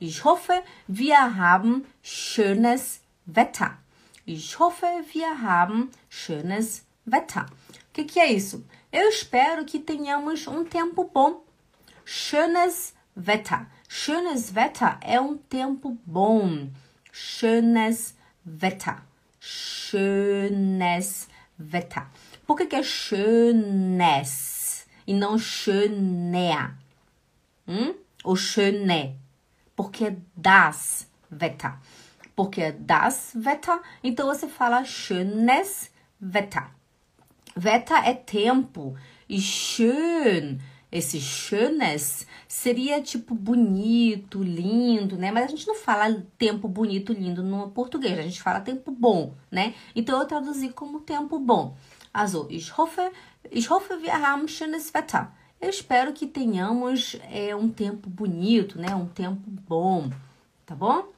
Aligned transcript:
Ich 0.00 0.24
hoffe, 0.24 0.62
wir 0.86 1.36
haben 1.36 1.84
schönes 2.02 3.00
Wetter. 3.26 3.76
Ich 4.24 4.58
hoffe, 4.60 4.86
wir 5.12 5.42
haben 5.42 5.90
schönes 6.08 6.84
Wetter. 7.04 7.46
O 7.70 7.92
que, 7.92 8.04
que 8.04 8.20
é 8.20 8.32
isso? 8.32 8.64
Eu 8.92 9.08
espero 9.08 9.64
que 9.64 9.80
tenhamos 9.80 10.46
um 10.46 10.64
tempo 10.64 11.10
bom. 11.12 11.42
Schönes 12.04 12.94
Wetter. 13.16 13.66
Schönes 13.88 14.54
Wetter 14.54 14.98
é 15.00 15.20
um 15.20 15.36
tempo 15.36 15.98
bom. 16.06 16.70
Schönes 17.10 18.14
Wetter. 18.44 19.02
Schönes 19.40 21.28
Wetter. 21.58 22.06
Por 22.46 22.56
que, 22.56 22.66
que 22.66 22.76
é 22.76 22.82
schönes 22.84 24.86
e 25.08 25.12
não 25.12 25.38
schöner? 25.38 26.76
Hum? 27.66 27.94
Ou 28.22 28.36
schöne? 28.36 29.16
Porque 29.78 30.16
das 30.34 31.08
Wetter. 31.30 31.74
Porque 32.34 32.72
das 32.72 33.32
Wetter, 33.36 33.78
então 34.02 34.26
você 34.26 34.48
fala 34.48 34.82
schönes 34.82 35.88
Wetter. 36.20 36.66
Wetter 37.56 38.08
é 38.08 38.12
tempo. 38.12 38.96
E 39.28 39.40
schön, 39.40 40.58
esse 40.90 41.20
schönes, 41.20 42.26
seria 42.48 43.00
tipo 43.00 43.36
bonito, 43.36 44.42
lindo, 44.42 45.16
né? 45.16 45.30
Mas 45.30 45.44
a 45.44 45.48
gente 45.48 45.68
não 45.68 45.76
fala 45.76 46.26
tempo 46.36 46.66
bonito, 46.66 47.12
lindo 47.12 47.44
no 47.44 47.70
português, 47.70 48.18
a 48.18 48.22
gente 48.22 48.42
fala 48.42 48.58
tempo 48.58 48.90
bom, 48.90 49.32
né? 49.48 49.74
Então 49.94 50.18
eu 50.18 50.26
traduzi 50.26 50.70
como 50.70 51.02
tempo 51.02 51.38
bom. 51.38 51.76
Also, 52.12 52.48
ich 52.50 52.76
hoffe, 52.76 53.12
ich 53.48 53.70
hoffe, 53.70 53.94
wir 54.02 54.12
haben 54.12 54.48
schönes 54.48 54.92
Wetter. 54.92 55.30
Eu 55.60 55.70
espero 55.70 56.12
que 56.12 56.26
tenhamos 56.26 57.16
é, 57.32 57.54
um 57.54 57.68
tempo 57.68 58.08
bonito, 58.08 58.78
né? 58.78 58.94
Um 58.94 59.06
tempo 59.06 59.42
bom, 59.68 60.08
tá 60.64 60.74
bom? 60.74 61.12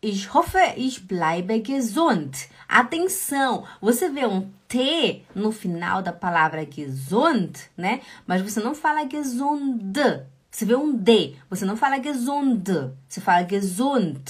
Ich 0.00 0.28
hoffe, 0.32 0.58
ich 0.76 1.00
bleibe 1.00 1.60
gesund. 1.66 2.48
Atenção, 2.68 3.64
você 3.80 4.08
vê 4.08 4.24
um 4.24 4.48
T 4.68 5.24
no 5.34 5.50
final 5.50 6.02
da 6.02 6.12
palavra 6.12 6.64
gesund, 6.70 7.58
né? 7.76 8.00
Mas 8.24 8.42
você 8.42 8.60
não 8.60 8.76
fala 8.76 9.08
gesund. 9.10 9.92
Você 10.48 10.64
vê 10.64 10.76
um 10.76 10.94
D, 10.96 11.34
você 11.50 11.64
não 11.64 11.76
fala 11.76 12.00
gesund, 12.00 12.92
você 13.08 13.20
fala 13.20 13.48
gesund. 13.48 14.22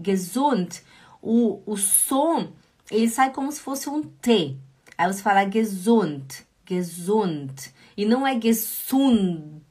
Gesund. 0.00 0.80
O, 1.20 1.60
o 1.66 1.76
som, 1.76 2.52
ele 2.88 3.08
sai 3.08 3.32
como 3.32 3.50
se 3.50 3.60
fosse 3.60 3.88
um 3.88 4.02
T. 4.02 4.56
Aí 4.96 5.12
você 5.12 5.22
fala 5.22 5.50
gesund, 5.50 6.46
gesund. 6.66 7.72
E 7.96 8.04
não 8.04 8.26
é 8.26 8.40
gesund, 8.40 9.62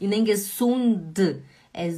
e 0.00 0.06
nem 0.06 0.24
gesund, 0.24 1.42
é 1.74 1.88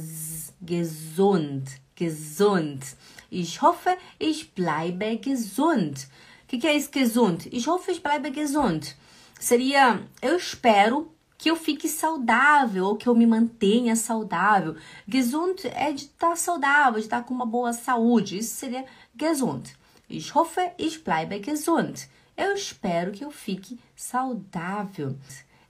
gesund, 0.65 1.81
gesund. 1.95 2.85
Ich 3.31 3.61
hoffe, 3.63 3.97
ich 4.19 4.51
bleibe 4.55 5.19
gesund. 5.23 6.07
O 6.43 6.47
que, 6.47 6.57
que 6.57 6.67
é 6.67 6.75
isso, 6.75 6.89
gesund? 6.91 7.47
Ich 7.51 7.67
hoffe, 7.67 7.91
ich 7.91 8.01
bleibe 8.01 8.33
gesund. 8.33 8.95
Seria, 9.39 10.01
eu 10.21 10.35
espero 10.35 11.11
que 11.37 11.49
eu 11.49 11.55
fique 11.55 11.89
saudável 11.89 12.85
ou 12.85 12.95
que 12.95 13.07
eu 13.09 13.15
me 13.15 13.25
mantenha 13.25 13.95
saudável. 13.95 14.75
Gesund 15.07 15.65
é 15.65 15.91
de 15.91 16.03
estar 16.03 16.35
saudável, 16.37 16.99
de 16.99 17.05
estar 17.07 17.23
com 17.23 17.33
uma 17.33 17.45
boa 17.45 17.73
saúde. 17.73 18.37
Isso 18.37 18.55
seria 18.55 18.85
gesund. 19.19 19.75
Ich 20.07 20.35
hoffe, 20.35 20.71
ich 20.77 20.99
bleibe 21.03 21.41
gesund. 21.43 22.07
Eu 22.41 22.55
espero 22.55 23.11
que 23.11 23.23
eu 23.23 23.29
fique 23.29 23.79
saudável. 23.95 25.15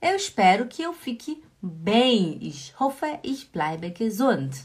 Eu 0.01 0.15
espero 0.15 0.69
que 0.69 0.81
eu 0.81 0.93
fique 0.93 1.43
bem. 1.61 2.37
Ich 2.41 2.73
hoffe, 2.79 3.19
ich 3.25 3.49
bleibe 3.51 3.93
gesund. 3.93 4.55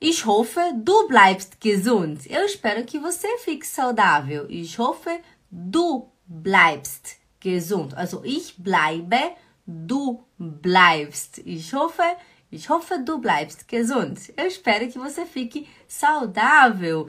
Ich 0.00 0.24
hoffe, 0.24 0.60
du 0.74 1.08
bleibst 1.08 1.54
gesund. 1.60 2.20
Eu 2.30 2.44
espero 2.44 2.84
que 2.84 2.96
você 2.96 3.38
fique 3.38 3.66
saudável. 3.66 4.46
Ich 4.48 4.78
hoffe, 4.78 5.20
du 5.50 6.06
bleibst 6.24 7.16
gesund. 7.40 7.92
Also 7.96 8.22
ich 8.24 8.54
bleibe, 8.56 9.34
du 9.66 10.22
bleibst. 10.38 11.42
Ich 11.44 11.74
hoffe, 11.74 12.04
ich 12.52 12.70
hoffe, 12.70 12.98
du 12.98 13.18
bleibst 13.18 13.66
gesund. 13.66 14.32
Eu 14.36 14.46
espero 14.46 14.88
que 14.88 14.96
você 14.96 15.26
fique 15.26 15.68
saudável. 15.88 17.08